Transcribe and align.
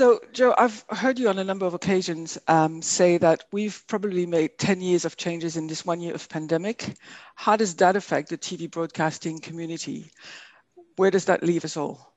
So, 0.00 0.18
Jo, 0.32 0.54
I've 0.56 0.82
heard 0.88 1.18
you 1.18 1.28
on 1.28 1.38
a 1.38 1.44
number 1.44 1.66
of 1.66 1.74
occasions 1.74 2.38
um, 2.48 2.80
say 2.80 3.18
that 3.18 3.44
we've 3.52 3.84
probably 3.86 4.24
made 4.24 4.56
10 4.56 4.80
years 4.80 5.04
of 5.04 5.18
changes 5.18 5.58
in 5.58 5.66
this 5.66 5.84
one 5.84 6.00
year 6.00 6.14
of 6.14 6.26
pandemic. 6.26 6.96
How 7.34 7.54
does 7.54 7.74
that 7.74 7.96
affect 7.96 8.30
the 8.30 8.38
TV 8.38 8.70
broadcasting 8.70 9.40
community? 9.40 10.10
Where 10.96 11.10
does 11.10 11.26
that 11.26 11.42
leave 11.42 11.66
us 11.66 11.76
all? 11.76 12.14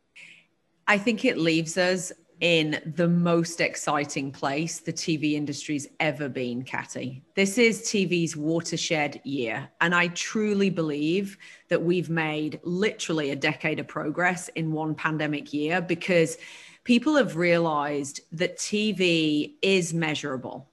I 0.88 0.98
think 0.98 1.26
it 1.26 1.38
leaves 1.38 1.78
us 1.78 2.14
in 2.40 2.80
the 2.96 3.10
most 3.10 3.60
exciting 3.60 4.32
place 4.32 4.80
the 4.80 4.94
TV 4.94 5.34
industry's 5.34 5.88
ever 6.00 6.30
been, 6.30 6.64
Katy. 6.64 7.22
This 7.36 7.58
is 7.58 7.82
TV's 7.82 8.38
watershed 8.38 9.20
year. 9.26 9.68
And 9.82 9.94
I 9.94 10.08
truly 10.08 10.70
believe 10.70 11.38
that 11.68 11.84
we've 11.84 12.10
made 12.10 12.62
literally 12.64 13.32
a 13.32 13.36
decade 13.36 13.82
of 13.82 13.90
progress 13.90 14.48
in 14.56 14.72
one 14.72 14.96
pandemic 14.96 15.52
year 15.52 15.82
because 15.82 16.38
people 16.84 17.16
have 17.16 17.36
realized 17.36 18.22
that 18.32 18.58
TV 18.58 19.54
is 19.62 19.94
measurable, 19.94 20.68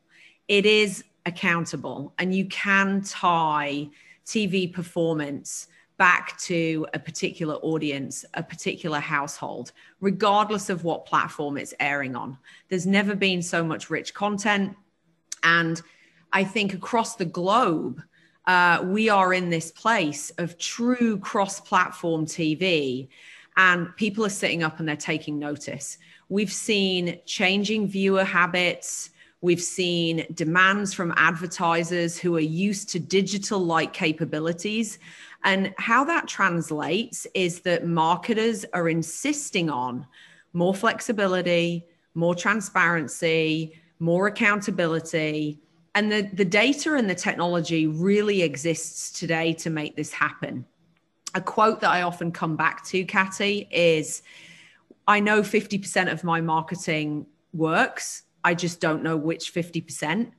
it 0.48 0.66
is 0.66 1.04
accountable, 1.26 2.12
and 2.18 2.34
you 2.34 2.46
can 2.46 3.02
tie 3.02 3.88
TV 4.26 4.72
performance 4.72 5.68
back 6.00 6.38
to 6.38 6.86
a 6.94 6.98
particular 6.98 7.56
audience, 7.56 8.24
a 8.32 8.42
particular 8.42 9.00
household, 9.00 9.72
regardless 10.00 10.70
of 10.70 10.82
what 10.82 11.04
platform 11.04 11.58
it's 11.58 11.74
airing 11.78 12.16
on. 12.16 12.38
There's 12.70 12.86
never 12.86 13.14
been 13.14 13.42
so 13.42 13.62
much 13.62 13.90
rich 13.90 14.14
content. 14.14 14.74
And 15.42 15.82
I 16.32 16.42
think 16.42 16.72
across 16.72 17.16
the 17.16 17.26
globe, 17.26 18.02
uh, 18.46 18.82
we 18.86 19.10
are 19.10 19.34
in 19.34 19.50
this 19.50 19.70
place 19.70 20.30
of 20.38 20.56
true 20.56 21.18
cross 21.18 21.60
platform 21.60 22.24
TV, 22.24 23.08
and 23.60 23.94
people 23.96 24.24
are 24.24 24.30
sitting 24.30 24.62
up 24.62 24.78
and 24.78 24.88
they're 24.88 24.96
taking 24.96 25.38
notice. 25.38 25.98
We've 26.30 26.52
seen 26.52 27.18
changing 27.26 27.88
viewer 27.88 28.24
habits. 28.24 29.10
We've 29.42 29.62
seen 29.62 30.24
demands 30.32 30.94
from 30.94 31.12
advertisers 31.18 32.18
who 32.18 32.34
are 32.36 32.40
used 32.64 32.88
to 32.90 32.98
digital 32.98 33.58
like 33.58 33.92
capabilities 33.92 34.98
and 35.44 35.74
how 35.76 36.04
that 36.04 36.26
translates 36.26 37.26
is 37.34 37.60
that 37.60 37.86
marketers 37.86 38.64
are 38.72 38.88
insisting 38.88 39.68
on 39.68 40.06
more 40.54 40.74
flexibility, 40.74 41.84
more 42.14 42.34
transparency, 42.34 43.74
more 43.98 44.26
accountability. 44.26 45.60
And 45.94 46.10
the, 46.10 46.30
the 46.32 46.46
data 46.46 46.94
and 46.94 47.10
the 47.10 47.14
technology 47.14 47.86
really 47.86 48.40
exists 48.40 49.18
today 49.18 49.52
to 49.54 49.68
make 49.68 49.96
this 49.96 50.14
happen. 50.14 50.64
A 51.34 51.40
quote 51.40 51.80
that 51.80 51.90
I 51.90 52.02
often 52.02 52.32
come 52.32 52.56
back 52.56 52.84
to, 52.86 53.04
Katy, 53.04 53.68
is 53.70 54.22
I 55.06 55.20
know 55.20 55.42
50% 55.42 56.10
of 56.10 56.24
my 56.24 56.40
marketing 56.40 57.26
works. 57.52 58.22
I 58.42 58.54
just 58.54 58.80
don't 58.80 59.02
know 59.02 59.16
which 59.16 59.52
50%. 59.52 60.30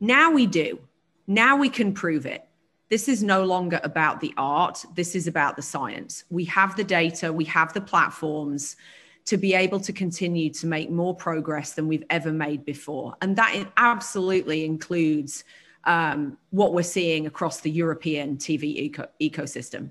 Now 0.00 0.30
we 0.30 0.46
do. 0.46 0.78
Now 1.26 1.56
we 1.56 1.68
can 1.68 1.92
prove 1.92 2.26
it 2.26 2.46
this 2.88 3.08
is 3.08 3.22
no 3.22 3.44
longer 3.44 3.80
about 3.82 4.20
the 4.20 4.32
art. 4.36 4.84
This 4.94 5.14
is 5.16 5.26
about 5.26 5.56
the 5.56 5.62
science. 5.62 6.24
We 6.30 6.44
have 6.44 6.76
the 6.76 6.84
data, 6.84 7.32
we 7.32 7.44
have 7.46 7.72
the 7.72 7.80
platforms 7.80 8.76
to 9.24 9.36
be 9.36 9.54
able 9.54 9.80
to 9.80 9.92
continue 9.92 10.50
to 10.50 10.68
make 10.68 10.88
more 10.88 11.14
progress 11.14 11.72
than 11.72 11.88
we've 11.88 12.04
ever 12.10 12.32
made 12.32 12.64
before. 12.64 13.16
And 13.20 13.34
that 13.36 13.72
absolutely 13.76 14.64
includes 14.64 15.42
um, 15.82 16.38
what 16.50 16.74
we're 16.74 16.84
seeing 16.84 17.26
across 17.26 17.60
the 17.60 17.70
European 17.70 18.36
TV 18.36 18.62
eco- 18.62 19.08
ecosystem. 19.20 19.90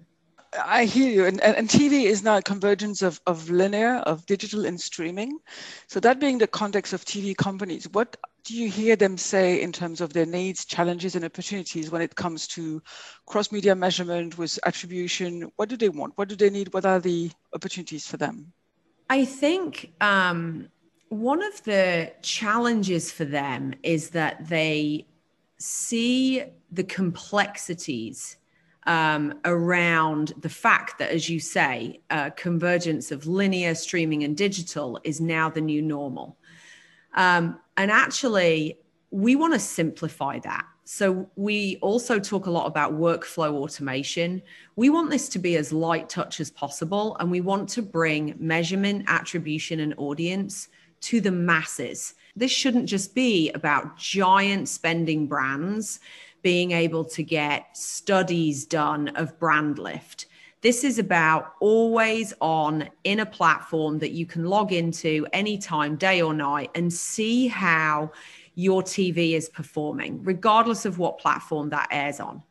I 0.64 0.86
hear 0.86 1.12
you. 1.12 1.26
And, 1.26 1.42
and, 1.42 1.68
TV 1.68 2.04
is 2.04 2.24
now 2.24 2.38
a 2.38 2.42
convergence 2.42 3.02
of, 3.02 3.20
of 3.28 3.50
linear, 3.50 3.98
of 3.98 4.26
digital 4.26 4.66
and 4.66 4.80
streaming. 4.80 5.40
So, 5.88 6.00
that 6.00 6.20
being 6.20 6.38
the 6.38 6.48
context 6.48 6.94
of 6.94 7.04
TV 7.06 7.36
companies, 7.36 7.88
what 7.92 8.16
do 8.44 8.56
you 8.56 8.70
hear 8.70 8.96
them 8.96 9.18
say 9.18 9.62
in 9.62 9.72
terms 9.72 10.02
of 10.02 10.14
their 10.14 10.26
needs, 10.26 10.66
challenges, 10.66 11.16
and 11.16 11.26
opportunities 11.26 11.90
when 11.90 12.02
it 12.02 12.16
comes 12.16 12.48
to 12.50 12.82
cross 13.26 13.52
media 13.52 13.76
measurement 13.76 14.38
with 14.38 14.60
attribution? 14.66 15.52
What 15.56 15.70
do 15.70 15.78
they 15.78 15.90
want? 15.90 16.14
What 16.18 16.30
do 16.30 16.36
they 16.36 16.50
need? 16.50 16.74
What 16.74 16.86
are 16.86 17.00
the 17.00 17.32
opportunities 17.54 18.08
for 18.08 18.18
them? 18.18 18.54
I 19.10 19.26
think 19.26 19.94
um, 20.02 20.70
one 21.10 21.44
of 21.44 21.64
the 21.64 22.14
challenges 22.22 23.12
for 23.12 23.26
them 23.26 23.74
is 23.84 24.12
that 24.12 24.48
they 24.48 25.08
see 25.58 26.44
the 26.72 26.84
complexities 26.84 28.38
um, 28.86 29.40
around 29.46 30.34
the 30.40 30.50
fact 30.50 31.00
that, 31.00 31.12
as 31.12 31.30
you 31.30 31.40
say, 31.40 32.02
uh, 32.10 32.30
convergence 32.32 33.12
of 33.12 33.26
linear 33.26 33.74
streaming 33.76 34.24
and 34.24 34.38
digital 34.38 35.00
is 35.04 35.20
now 35.20 35.50
the 35.50 35.62
new 35.62 35.82
normal. 35.82 36.38
Um, 37.16 37.60
and 37.78 37.92
actually, 37.92 38.78
we 39.12 39.36
want 39.36 39.54
to 39.54 39.60
simplify 39.60 40.40
that. 40.40 40.66
So, 40.84 41.28
we 41.36 41.78
also 41.82 42.20
talk 42.20 42.46
a 42.46 42.52
lot 42.52 42.68
about 42.68 42.94
workflow 42.94 43.54
automation. 43.54 44.42
We 44.76 44.92
want 44.92 45.10
this 45.10 45.30
to 45.30 45.40
be 45.40 45.58
as 45.58 45.74
light 45.74 46.10
touch 46.10 46.40
as 46.40 46.52
possible, 46.52 47.18
and 47.20 47.32
we 47.32 47.42
want 47.42 47.70
to 47.70 47.82
bring 47.82 48.36
measurement, 48.38 49.06
attribution, 49.08 49.80
and 49.80 49.96
audience 49.98 50.68
to 51.02 51.22
the 51.22 51.32
masses. 51.32 52.14
This 52.36 52.52
shouldn't 52.52 52.88
just 52.88 53.16
be 53.16 53.52
about 53.52 53.98
giant 53.98 54.68
spending 54.68 55.28
brands 55.28 56.00
being 56.42 56.72
able 56.72 57.06
to 57.06 57.24
get 57.24 57.76
studies 57.76 58.66
done 58.66 59.08
of 59.16 59.40
brand 59.40 59.80
lift. 59.80 60.28
This 60.62 60.84
is 60.84 61.00
about 61.00 61.54
always 61.60 62.34
on 62.42 62.90
in 63.04 63.20
a 63.20 63.26
platform 63.26 64.00
that 64.00 64.12
you 64.12 64.26
can 64.26 64.46
log 64.46 64.74
into 64.74 65.26
anytime, 65.32 65.96
day 65.96 66.22
or 66.22 66.34
night, 66.34 66.72
and 66.76 66.92
see 66.92 67.48
how 67.48 68.12
your 68.56 68.82
TV 68.82 69.34
is 69.34 69.48
performing, 69.48 70.24
regardless 70.24 70.86
of 70.86 70.98
what 70.98 71.20
platform 71.20 71.70
that 71.70 71.88
airs 71.92 72.20
on. 72.20 72.42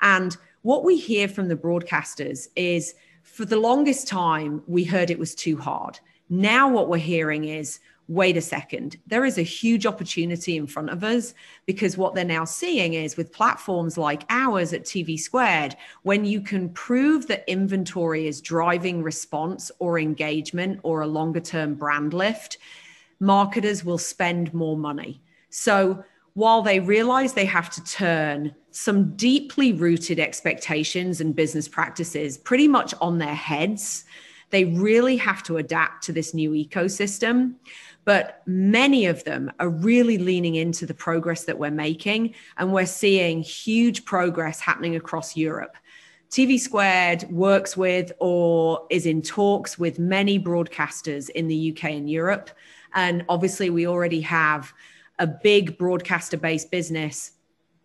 And 0.00 0.36
what 0.62 0.84
we 0.84 0.96
hear 0.98 1.28
from 1.28 1.48
the 1.48 1.56
broadcasters 1.56 2.48
is 2.56 2.94
for 3.22 3.44
the 3.44 3.58
longest 3.58 4.06
time, 4.08 4.62
we 4.66 4.84
heard 4.84 5.10
it 5.10 5.18
was 5.18 5.34
too 5.34 5.56
hard. 5.56 5.98
Now, 6.28 6.68
what 6.68 6.88
we're 6.88 6.98
hearing 6.98 7.44
is, 7.44 7.80
wait 8.08 8.36
a 8.36 8.40
second, 8.40 8.96
there 9.06 9.24
is 9.24 9.38
a 9.38 9.42
huge 9.42 9.84
opportunity 9.84 10.56
in 10.56 10.66
front 10.66 10.90
of 10.90 11.02
us 11.02 11.34
because 11.66 11.96
what 11.96 12.14
they're 12.14 12.24
now 12.24 12.44
seeing 12.44 12.94
is 12.94 13.16
with 13.16 13.32
platforms 13.32 13.98
like 13.98 14.22
ours 14.30 14.72
at 14.72 14.84
TV 14.84 15.18
Squared, 15.18 15.76
when 16.02 16.24
you 16.24 16.40
can 16.40 16.68
prove 16.70 17.26
that 17.26 17.44
inventory 17.48 18.28
is 18.28 18.40
driving 18.40 19.02
response 19.02 19.70
or 19.80 19.98
engagement 19.98 20.78
or 20.84 21.00
a 21.00 21.06
longer 21.06 21.40
term 21.40 21.74
brand 21.74 22.14
lift, 22.14 22.58
marketers 23.18 23.84
will 23.84 23.98
spend 23.98 24.54
more 24.54 24.76
money. 24.76 25.20
So 25.50 26.04
while 26.34 26.62
they 26.62 26.80
realize 26.80 27.32
they 27.32 27.46
have 27.46 27.70
to 27.70 27.82
turn 27.84 28.54
some 28.70 29.16
deeply 29.16 29.72
rooted 29.72 30.20
expectations 30.20 31.20
and 31.20 31.34
business 31.34 31.66
practices 31.66 32.36
pretty 32.36 32.68
much 32.68 32.94
on 33.00 33.18
their 33.18 33.34
heads, 33.34 34.04
they 34.50 34.66
really 34.66 35.16
have 35.16 35.42
to 35.44 35.56
adapt 35.56 36.04
to 36.04 36.12
this 36.12 36.34
new 36.34 36.50
ecosystem 36.50 37.54
but 38.06 38.40
many 38.46 39.06
of 39.06 39.24
them 39.24 39.50
are 39.58 39.68
really 39.68 40.16
leaning 40.16 40.54
into 40.54 40.86
the 40.86 40.94
progress 40.94 41.44
that 41.44 41.58
we're 41.58 41.72
making. 41.72 42.34
And 42.56 42.72
we're 42.72 42.86
seeing 42.86 43.42
huge 43.42 44.04
progress 44.04 44.60
happening 44.60 44.94
across 44.94 45.36
Europe. 45.36 45.76
TV 46.30 46.58
Squared 46.58 47.24
works 47.24 47.76
with 47.76 48.12
or 48.20 48.86
is 48.90 49.06
in 49.06 49.22
talks 49.22 49.76
with 49.76 49.98
many 49.98 50.38
broadcasters 50.38 51.30
in 51.30 51.48
the 51.48 51.72
UK 51.72 51.90
and 51.90 52.08
Europe. 52.08 52.50
And 52.94 53.24
obviously, 53.28 53.70
we 53.70 53.88
already 53.88 54.20
have 54.20 54.72
a 55.18 55.26
big 55.26 55.76
broadcaster 55.76 56.36
based 56.36 56.70
business 56.70 57.32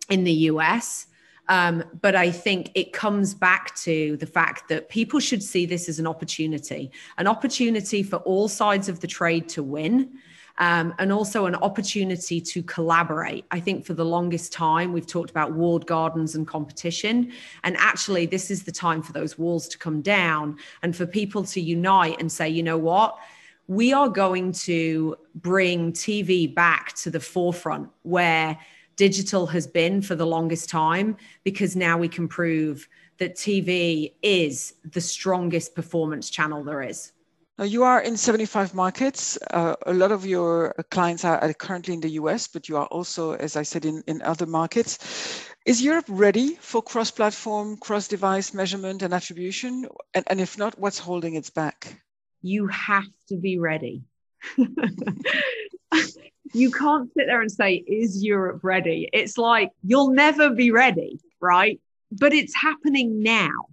in 0.09 0.23
the 0.23 0.33
US. 0.33 1.07
Um, 1.51 1.83
but 1.99 2.15
I 2.15 2.31
think 2.31 2.71
it 2.75 2.93
comes 2.93 3.33
back 3.33 3.75
to 3.79 4.15
the 4.15 4.25
fact 4.25 4.69
that 4.69 4.87
people 4.87 5.19
should 5.19 5.43
see 5.43 5.65
this 5.65 5.89
as 5.89 5.99
an 5.99 6.07
opportunity, 6.07 6.91
an 7.17 7.27
opportunity 7.27 8.03
for 8.03 8.15
all 8.19 8.47
sides 8.47 8.87
of 8.87 9.01
the 9.01 9.07
trade 9.07 9.49
to 9.49 9.61
win. 9.61 10.17
Um, 10.57 10.93
and 10.99 11.11
also 11.11 11.45
an 11.45 11.55
opportunity 11.55 12.39
to 12.39 12.61
collaborate. 12.61 13.45
I 13.49 13.59
think 13.59 13.83
for 13.83 13.93
the 13.93 14.05
longest 14.05 14.53
time, 14.53 14.93
we've 14.93 15.07
talked 15.07 15.31
about 15.31 15.53
walled 15.53 15.87
gardens 15.87 16.35
and 16.35 16.45
competition. 16.45 17.31
And 17.63 17.75
actually, 17.77 18.27
this 18.27 18.51
is 18.51 18.63
the 18.63 18.71
time 18.71 19.01
for 19.01 19.11
those 19.11 19.39
walls 19.39 19.67
to 19.69 19.77
come 19.77 20.01
down 20.01 20.57
and 20.83 20.95
for 20.95 21.07
people 21.07 21.45
to 21.45 21.61
unite 21.61 22.19
and 22.19 22.31
say, 22.31 22.49
you 22.49 22.61
know 22.61 22.77
what? 22.77 23.17
We 23.67 23.91
are 23.91 24.09
going 24.09 24.51
to 24.67 25.15
bring 25.33 25.93
TV 25.93 26.53
back 26.53 26.93
to 26.97 27.09
the 27.09 27.21
forefront 27.21 27.89
where 28.03 28.59
digital 29.09 29.47
has 29.47 29.65
been 29.65 29.99
for 29.99 30.13
the 30.13 30.27
longest 30.27 30.69
time 30.69 31.17
because 31.43 31.75
now 31.75 31.97
we 31.97 32.07
can 32.07 32.27
prove 32.27 32.87
that 33.17 33.35
TV 33.35 34.13
is 34.21 34.75
the 34.95 35.01
strongest 35.01 35.73
performance 35.73 36.29
channel 36.29 36.63
there 36.63 36.83
is. 36.83 37.11
Now 37.57 37.65
you 37.65 37.81
are 37.83 38.01
in 38.01 38.15
75 38.15 38.75
markets. 38.75 39.39
Uh, 39.49 39.73
a 39.87 39.93
lot 39.93 40.11
of 40.11 40.23
your 40.23 40.75
clients 40.91 41.25
are 41.25 41.51
currently 41.53 41.95
in 41.95 42.01
the 42.01 42.13
US, 42.21 42.47
but 42.47 42.69
you 42.69 42.77
are 42.77 42.85
also, 42.97 43.33
as 43.33 43.55
I 43.55 43.63
said, 43.63 43.85
in, 43.85 44.03
in 44.05 44.21
other 44.21 44.45
markets. 44.45 44.99
Is 45.65 45.81
Europe 45.81 46.05
ready 46.07 46.49
for 46.61 46.83
cross 46.83 47.09
platform, 47.09 47.77
cross 47.77 48.07
device 48.07 48.53
measurement 48.53 49.01
and 49.01 49.15
attribution? 49.15 49.87
And, 50.13 50.25
and 50.27 50.39
if 50.39 50.59
not, 50.59 50.77
what's 50.77 50.99
holding 50.99 51.33
it 51.33 51.51
back? 51.55 51.77
You 52.43 52.67
have 52.67 53.09
to 53.29 53.35
be 53.35 53.57
ready. 53.57 54.03
you 56.53 56.71
can't 56.71 57.11
sit 57.13 57.27
there 57.27 57.41
and 57.41 57.51
say, 57.51 57.75
Is 57.75 58.23
Europe 58.23 58.61
ready? 58.63 59.09
It's 59.13 59.37
like 59.37 59.71
you'll 59.83 60.11
never 60.11 60.49
be 60.49 60.71
ready, 60.71 61.19
right? 61.39 61.79
But 62.11 62.33
it's 62.33 62.55
happening 62.55 63.23
now. 63.23 63.67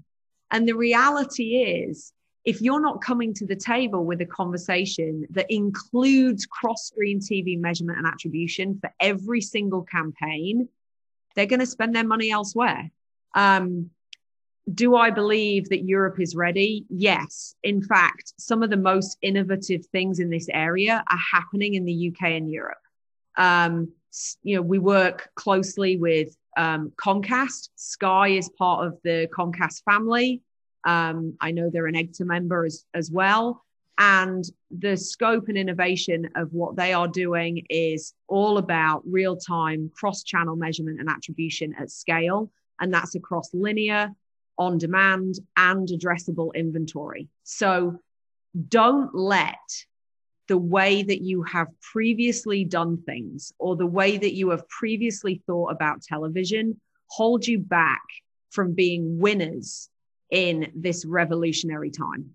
And 0.50 0.67
the 0.67 0.75
reality 0.75 1.56
is, 1.56 2.12
if 2.44 2.62
you're 2.62 2.81
not 2.81 3.03
coming 3.03 3.35
to 3.35 3.47
the 3.47 3.56
table 3.56 4.05
with 4.05 4.20
a 4.23 4.26
conversation 4.26 5.26
that 5.31 5.50
includes 5.50 6.47
cross 6.47 6.87
screen 6.87 7.20
TV 7.20 7.59
measurement 7.61 7.99
and 7.99 8.06
attribution 8.06 8.79
for 8.81 8.91
every 9.00 9.41
single 9.41 9.82
campaign, 9.82 10.69
they're 11.35 11.47
going 11.47 11.61
to 11.61 11.67
spend 11.67 11.94
their 11.94 12.06
money 12.06 12.31
elsewhere. 12.31 12.91
Um, 13.35 13.91
do 14.75 14.97
I 14.97 15.11
believe 15.11 15.69
that 15.70 15.85
Europe 15.85 16.20
is 16.20 16.35
ready? 16.35 16.85
Yes. 16.91 17.55
In 17.62 17.82
fact, 17.82 18.35
some 18.38 18.62
of 18.62 18.70
the 18.70 18.76
most 18.76 19.17
innovative 19.23 19.87
things 19.87 20.19
in 20.19 20.31
this 20.31 20.49
area 20.53 21.03
are 21.11 21.19
happening 21.32 21.75
in 21.75 21.85
the 21.85 22.09
UK 22.12 22.31
and 22.32 22.50
Europe. 22.50 22.79
Um, 23.37 23.93
you 24.43 24.56
know, 24.56 24.62
we 24.62 24.79
work 24.79 25.31
closely 25.35 25.97
with 25.97 26.37
um, 26.56 26.93
Comcast. 26.97 27.70
Sky 27.76 28.29
is 28.29 28.50
part 28.50 28.87
of 28.87 28.99
the 29.05 29.29
Comcast 29.32 29.82
family. 29.85 30.43
Um, 30.85 31.37
I 31.41 31.53
know 31.53 31.70
they're 31.70 31.87
an 31.87 31.94
EGTA 31.94 32.25
member 32.25 32.65
as, 32.65 32.85
as 32.94 33.11
well. 33.11 33.65
And 33.99 34.44
the 34.70 34.97
scope 34.97 35.49
and 35.49 35.59
innovation 35.59 36.31
of 36.37 36.53
what 36.53 36.76
they 36.76 36.93
are 36.93 37.09
doing 37.09 37.67
is 37.69 38.15
all 38.29 38.59
about 38.59 39.03
real 39.05 39.37
time 39.37 39.91
cross 39.94 40.23
channel 40.23 40.56
measurement 40.56 41.00
and 41.00 41.09
attribution 41.09 41.75
at 41.79 41.91
scale. 41.91 42.50
And 42.81 42.94
that's 42.94 43.17
across 43.17 43.53
linear, 43.53 44.15
on 44.58 44.78
demand, 44.78 45.38
and 45.56 45.88
addressable 45.88 46.52
inventory. 46.55 47.28
So 47.44 48.00
don't 48.69 49.14
let 49.14 49.56
the 50.49 50.58
way 50.58 51.02
that 51.02 51.20
you 51.20 51.43
have 51.43 51.69
previously 51.81 52.64
done 52.64 53.02
things 53.02 53.52
or 53.58 53.76
the 53.76 53.87
way 53.87 54.16
that 54.16 54.34
you 54.34 54.50
have 54.50 54.69
previously 54.69 55.43
thought 55.46 55.70
about 55.70 56.02
television 56.02 56.81
hold 57.10 57.46
you 57.46 57.58
back 57.58 58.02
from 58.50 58.75
being 58.75 59.19
winners 59.19 59.88
in 60.31 60.70
this 60.75 61.05
revolutionary 61.05 61.90
time. 61.90 62.31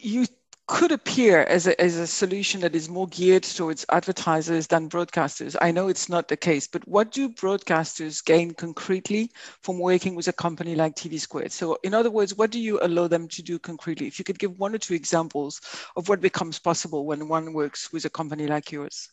You 0.00 0.26
could 0.68 0.92
appear 0.92 1.44
as 1.44 1.66
a, 1.66 1.80
as 1.80 1.96
a 1.96 2.06
solution 2.06 2.60
that 2.60 2.76
is 2.76 2.90
more 2.90 3.08
geared 3.08 3.42
towards 3.42 3.86
advertisers 3.88 4.66
than 4.66 4.88
broadcasters. 4.88 5.56
I 5.62 5.70
know 5.70 5.88
it's 5.88 6.10
not 6.10 6.28
the 6.28 6.36
case, 6.36 6.68
but 6.68 6.86
what 6.86 7.10
do 7.10 7.30
broadcasters 7.30 8.22
gain 8.22 8.52
concretely 8.52 9.32
from 9.62 9.80
working 9.80 10.14
with 10.14 10.28
a 10.28 10.32
company 10.32 10.74
like 10.74 10.94
TV 10.94 11.18
Squared? 11.18 11.52
So, 11.52 11.78
in 11.84 11.94
other 11.94 12.10
words, 12.10 12.36
what 12.36 12.50
do 12.50 12.60
you 12.60 12.78
allow 12.82 13.08
them 13.08 13.28
to 13.28 13.42
do 13.42 13.58
concretely? 13.58 14.06
If 14.06 14.18
you 14.18 14.26
could 14.26 14.38
give 14.38 14.58
one 14.58 14.74
or 14.74 14.78
two 14.78 14.92
examples 14.92 15.62
of 15.96 16.10
what 16.10 16.20
becomes 16.20 16.58
possible 16.58 17.06
when 17.06 17.28
one 17.28 17.54
works 17.54 17.90
with 17.90 18.04
a 18.04 18.10
company 18.10 18.46
like 18.46 18.70
yours. 18.70 19.08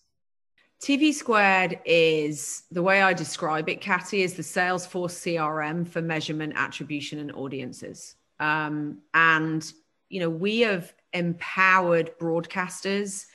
TV 0.84 1.13
Squared 1.13 1.80
is 1.86 2.63
the 2.69 2.84
way 2.84 3.02
I 3.02 3.13
describe 3.13 3.69
it, 3.69 3.80
Katy, 3.80 4.24
is 4.24 4.34
the 4.34 4.44
Salesforce 4.44 5.16
CRM 5.24 5.88
for 5.88 6.02
measurement, 6.02 6.52
attribution, 6.57 7.19
and 7.19 7.31
audiences. 7.31 8.16
Um, 8.42 9.00
and 9.13 9.72
you 10.10 10.19
know, 10.19 10.30
we 10.30 10.62
have 10.62 10.94
empowered 11.13 12.18
broadcasters 12.19 13.25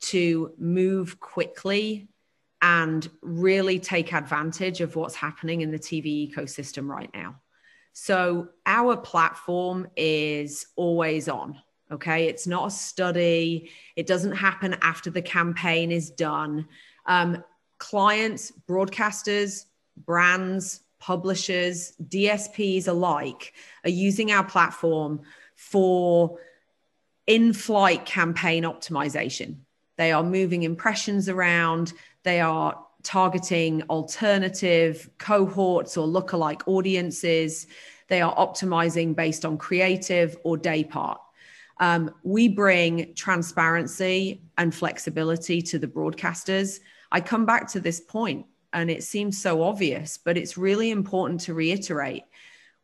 to 0.00 0.52
move 0.58 1.20
quickly 1.20 2.08
and 2.60 3.08
really 3.22 3.78
take 3.78 4.12
advantage 4.12 4.80
of 4.80 4.96
what's 4.96 5.14
happening 5.14 5.60
in 5.60 5.70
the 5.70 5.78
TV 5.78 6.32
ecosystem 6.32 6.88
right 6.88 7.10
now. 7.14 7.36
So, 7.92 8.48
our 8.66 8.96
platform 8.96 9.88
is 9.96 10.66
always 10.76 11.28
on. 11.28 11.60
Okay. 11.90 12.26
It's 12.26 12.46
not 12.46 12.68
a 12.68 12.70
study, 12.70 13.70
it 13.96 14.06
doesn't 14.06 14.36
happen 14.36 14.76
after 14.82 15.10
the 15.10 15.22
campaign 15.22 15.90
is 15.90 16.10
done. 16.10 16.68
Um, 17.06 17.42
clients, 17.78 18.52
broadcasters, 18.68 19.64
brands, 19.96 20.80
publishers, 20.98 21.94
DSPs 22.08 22.88
alike 22.88 23.54
are 23.84 23.90
using 23.90 24.32
our 24.32 24.44
platform 24.44 25.20
for 25.58 26.38
in 27.26 27.52
flight 27.52 28.06
campaign 28.06 28.62
optimization. 28.62 29.56
They 29.96 30.12
are 30.12 30.22
moving 30.22 30.62
impressions 30.62 31.28
around, 31.28 31.92
they 32.22 32.40
are 32.40 32.80
targeting 33.02 33.82
alternative 33.90 35.10
cohorts 35.18 35.96
or 35.96 36.06
lookalike 36.06 36.62
audiences, 36.66 37.66
they 38.06 38.22
are 38.22 38.34
optimizing 38.36 39.16
based 39.16 39.44
on 39.44 39.58
creative 39.58 40.38
or 40.44 40.56
day 40.56 40.84
part. 40.84 41.20
Um, 41.80 42.14
we 42.22 42.48
bring 42.48 43.12
transparency 43.14 44.40
and 44.56 44.72
flexibility 44.72 45.60
to 45.62 45.78
the 45.78 45.88
broadcasters. 45.88 46.78
I 47.10 47.20
come 47.20 47.44
back 47.44 47.68
to 47.72 47.80
this 47.80 48.00
point, 48.00 48.46
and 48.72 48.90
it 48.90 49.02
seems 49.02 49.42
so 49.42 49.62
obvious, 49.62 50.18
but 50.18 50.38
it's 50.38 50.56
really 50.56 50.90
important 50.90 51.40
to 51.42 51.54
reiterate. 51.54 52.22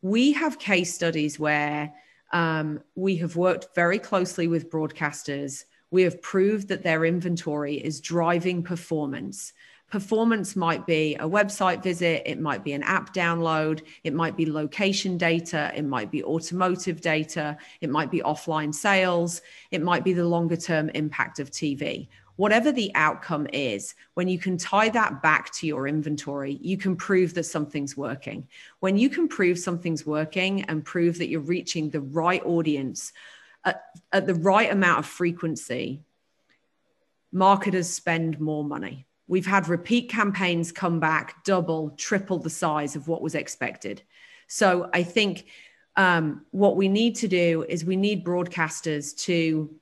We 0.03 0.32
have 0.32 0.59
case 0.59 0.93
studies 0.93 1.38
where 1.38 1.93
um, 2.32 2.81
we 2.94 3.17
have 3.17 3.37
worked 3.37 3.75
very 3.75 3.99
closely 3.99 4.49
with 4.49 4.71
broadcasters. 4.71 5.65
We 5.91 6.03
have 6.03 6.21
proved 6.23 6.69
that 6.69 6.82
their 6.82 7.05
inventory 7.05 7.76
is 7.76 8.00
driving 8.00 8.62
performance. 8.62 9.53
Performance 9.94 10.56
might 10.56 10.85
be 10.88 11.14
a 11.20 11.29
website 11.29 11.81
visit, 11.81 12.25
it 12.26 12.41
might 12.41 12.64
be 12.64 12.73
an 12.73 12.82
app 12.82 13.14
download, 13.14 13.81
it 14.02 14.12
might 14.12 14.37
be 14.37 14.44
location 14.44 15.17
data, 15.17 15.70
it 15.73 15.85
might 15.85 16.11
be 16.11 16.25
automotive 16.25 17.00
data, 17.00 17.56
it 17.81 17.88
might 17.88 18.11
be 18.11 18.20
offline 18.23 18.75
sales, 18.75 19.41
it 19.70 19.81
might 19.81 20.02
be 20.02 20.12
the 20.12 20.26
longer 20.26 20.56
term 20.56 20.88
impact 20.88 21.38
of 21.38 21.52
TV 21.52 22.08
whatever 22.35 22.73
the 22.73 22.91
outcome 22.96 23.46
is, 23.52 23.94
when 24.14 24.26
you 24.26 24.41
can 24.41 24.58
tie 24.58 24.88
that 24.88 25.23
back 25.23 25.52
to 25.52 25.69
your 25.69 25.87
inventory, 25.87 26.58
you 26.61 26.76
can 26.76 26.97
prove 26.97 27.32
that 27.35 27.44
something's 27.44 27.97
working. 27.97 28.49
When 28.81 28.99
you 28.99 29.08
can 29.08 29.29
prove 29.29 29.61
something's 29.61 30.05
working 30.05 30.64
and 30.64 30.85
prove 30.85 31.19
that 31.19 31.29
you're 31.29 31.38
reaching 31.38 31.90
the 31.90 32.00
right 32.00 32.44
audience 32.44 33.12
at, 33.64 33.85
at 34.12 34.26
the 34.26 34.35
right 34.35 34.73
amount 34.73 34.99
of 34.99 35.06
frequency, 35.06 36.02
marketers 37.31 37.88
spend 37.88 38.40
more 38.40 38.64
money. 38.64 39.06
We've 39.26 39.47
had 39.47 39.69
repeat 39.69 40.11
campaigns 40.11 40.71
come 40.71 41.00
back 41.00 41.44
double, 41.44 41.91
triple 41.91 42.38
the 42.38 42.50
size 42.50 42.94
of 42.97 43.09
what 43.09 43.23
was 43.23 43.35
expected. 43.35 44.03
So 44.49 44.91
I 44.93 45.03
think 45.03 45.47
um, 45.97 46.44
what 46.50 46.76
we 46.76 46.88
need 46.88 47.17
to 47.17 47.29
do 47.29 47.65
is 47.69 47.85
we 47.85 47.97
need 47.97 48.25
broadcasters 48.25 49.17
to 49.25 49.75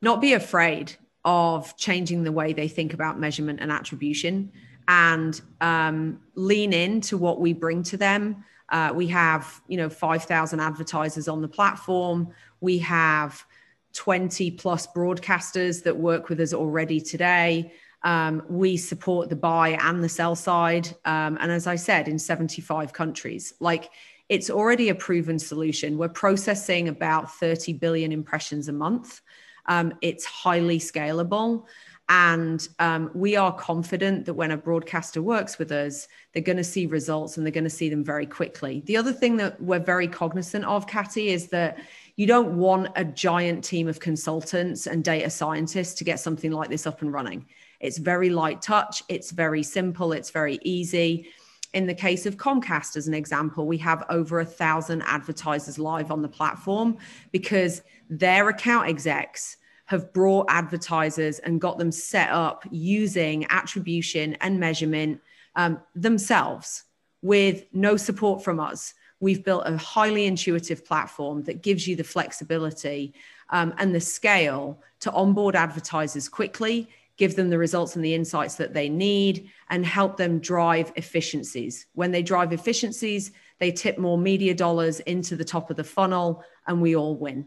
not 0.00 0.20
be 0.20 0.32
afraid 0.32 0.94
of 1.24 1.76
changing 1.76 2.24
the 2.24 2.32
way 2.32 2.52
they 2.52 2.68
think 2.68 2.94
about 2.94 3.20
measurement 3.20 3.60
and 3.60 3.70
attribution 3.70 4.50
and 4.88 5.40
um, 5.60 6.20
lean 6.34 6.72
into 6.72 7.18
what 7.18 7.40
we 7.40 7.52
bring 7.52 7.82
to 7.82 7.96
them. 7.96 8.44
Uh, 8.70 8.92
we 8.94 9.08
have, 9.08 9.60
you 9.68 9.76
know, 9.76 9.88
5,000 9.88 10.60
advertisers 10.60 11.28
on 11.28 11.42
the 11.42 11.48
platform. 11.48 12.32
We 12.60 12.78
have 12.78 13.44
20 13.92 14.52
plus 14.52 14.86
broadcasters 14.86 15.82
that 15.82 15.96
work 15.96 16.28
with 16.28 16.40
us 16.40 16.54
already 16.54 17.00
today. 17.00 17.72
Um, 18.02 18.42
we 18.48 18.76
support 18.76 19.28
the 19.28 19.36
buy 19.36 19.70
and 19.80 20.02
the 20.02 20.08
sell 20.08 20.34
side. 20.34 20.88
Um, 21.04 21.36
and 21.40 21.52
as 21.52 21.66
I 21.66 21.76
said, 21.76 22.08
in 22.08 22.18
75 22.18 22.92
countries, 22.92 23.54
like 23.60 23.90
it's 24.28 24.48
already 24.48 24.88
a 24.88 24.94
proven 24.94 25.38
solution. 25.38 25.98
We're 25.98 26.08
processing 26.08 26.88
about 26.88 27.34
30 27.34 27.74
billion 27.74 28.12
impressions 28.12 28.68
a 28.68 28.72
month. 28.72 29.20
Um, 29.66 29.92
it's 30.00 30.24
highly 30.24 30.78
scalable. 30.78 31.66
And 32.08 32.66
um, 32.80 33.10
we 33.14 33.36
are 33.36 33.54
confident 33.54 34.24
that 34.26 34.34
when 34.34 34.50
a 34.50 34.56
broadcaster 34.56 35.22
works 35.22 35.58
with 35.58 35.70
us, 35.70 36.08
they're 36.32 36.42
going 36.42 36.56
to 36.56 36.64
see 36.64 36.86
results 36.86 37.36
and 37.36 37.46
they're 37.46 37.52
going 37.52 37.64
to 37.64 37.70
see 37.70 37.88
them 37.88 38.04
very 38.04 38.26
quickly. 38.26 38.82
The 38.86 38.96
other 38.96 39.12
thing 39.12 39.36
that 39.36 39.62
we're 39.62 39.78
very 39.78 40.08
cognizant 40.08 40.64
of, 40.64 40.88
Katy, 40.88 41.28
is 41.28 41.48
that 41.50 41.78
you 42.16 42.26
don't 42.26 42.56
want 42.56 42.88
a 42.96 43.04
giant 43.04 43.64
team 43.64 43.88
of 43.88 44.00
consultants 44.00 44.86
and 44.86 45.04
data 45.04 45.30
scientists 45.30 45.94
to 45.94 46.04
get 46.04 46.20
something 46.20 46.52
like 46.52 46.68
this 46.68 46.86
up 46.86 47.02
and 47.02 47.12
running. 47.12 47.46
It's 47.80 47.98
very 47.98 48.30
light 48.30 48.60
touch, 48.62 49.02
it's 49.08 49.30
very 49.30 49.62
simple, 49.62 50.12
it's 50.12 50.30
very 50.30 50.58
easy. 50.62 51.28
In 51.72 51.86
the 51.86 51.94
case 51.94 52.26
of 52.26 52.36
Comcast, 52.36 52.96
as 52.96 53.06
an 53.06 53.14
example, 53.14 53.66
we 53.66 53.78
have 53.78 54.04
over 54.10 54.40
a 54.40 54.44
thousand 54.44 55.02
advertisers 55.02 55.78
live 55.78 56.10
on 56.10 56.20
the 56.20 56.28
platform 56.28 56.98
because 57.30 57.82
their 58.08 58.48
account 58.48 58.88
execs 58.88 59.56
have 59.86 60.12
brought 60.12 60.46
advertisers 60.48 61.38
and 61.40 61.60
got 61.60 61.78
them 61.78 61.90
set 61.90 62.30
up 62.30 62.64
using 62.70 63.46
attribution 63.50 64.34
and 64.34 64.58
measurement 64.58 65.20
um, 65.56 65.80
themselves 65.94 66.84
with 67.22 67.64
no 67.72 67.96
support 67.96 68.42
from 68.42 68.60
us. 68.60 68.94
We've 69.20 69.44
built 69.44 69.62
a 69.66 69.76
highly 69.76 70.26
intuitive 70.26 70.84
platform 70.84 71.42
that 71.44 71.62
gives 71.62 71.86
you 71.86 71.94
the 71.94 72.04
flexibility 72.04 73.14
um, 73.50 73.74
and 73.78 73.94
the 73.94 74.00
scale 74.00 74.82
to 75.00 75.12
onboard 75.12 75.54
advertisers 75.54 76.28
quickly, 76.28 76.88
give 77.16 77.36
them 77.36 77.50
the 77.50 77.58
results 77.58 77.96
and 77.96 78.04
the 78.04 78.14
insights 78.14 78.54
that 78.56 78.72
they 78.72 78.88
need, 78.88 79.50
and 79.68 79.84
help 79.84 80.16
them 80.16 80.38
drive 80.38 80.90
efficiencies. 80.96 81.86
When 81.94 82.10
they 82.10 82.22
drive 82.22 82.52
efficiencies, 82.52 83.32
they 83.58 83.70
tip 83.70 83.98
more 83.98 84.16
media 84.16 84.54
dollars 84.54 85.00
into 85.00 85.36
the 85.36 85.44
top 85.44 85.70
of 85.70 85.76
the 85.76 85.84
funnel, 85.84 86.42
and 86.66 86.80
we 86.80 86.96
all 86.96 87.14
win. 87.16 87.46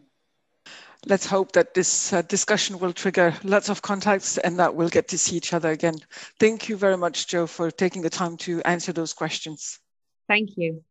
let's 1.06 1.26
hope 1.26 1.52
that 1.54 1.74
this 1.74 2.14
uh, 2.14 2.22
discussion 2.24 2.80
will 2.80 2.94
trigger 2.94 3.34
lots 3.44 3.70
of 3.70 3.82
contacts 3.82 4.38
and 4.38 4.60
that 4.60 4.76
we'll 4.76 4.90
get 4.90 5.08
to 5.10 5.18
see 5.18 5.36
each 5.36 5.54
other 5.54 5.72
again. 5.72 5.96
Thank 6.40 6.70
you 6.70 6.78
very 6.78 6.98
much, 6.98 7.28
Jo, 7.28 7.48
for 7.48 7.72
taking 7.72 8.02
the 8.02 8.10
time 8.10 8.38
to 8.38 8.62
answer 8.64 8.94
those 8.94 9.14
questions. 9.14 9.80
Thank 10.28 10.52
you. 10.56 10.84